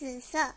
[0.00, 0.54] 紫色。